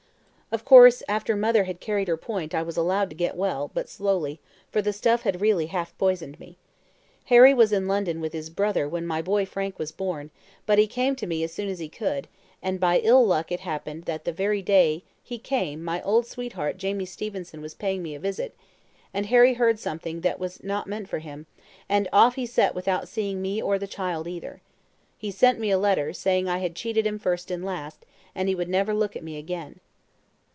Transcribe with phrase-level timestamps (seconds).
[0.53, 3.87] "Of course after mother had carried her point I was allowed to get well, but
[3.87, 6.57] slowly, for the stuff had really half poisoned me.
[7.27, 10.29] Harry was in London with his brother when my boy Frank was born;
[10.65, 12.27] but he came to me as soon as he could,
[12.61, 16.75] and by ill luck it happened that the very day he came my old sweetheart
[16.75, 18.53] Jamie Stevenson was paying me a visit,
[19.13, 21.45] and Harry heard something that was not meant for him,
[21.87, 24.59] and off he set without seeing me or the child either.
[25.17, 28.05] He sent me a letter, saying I had cheated him first and last,
[28.35, 29.79] and he would never look at me again."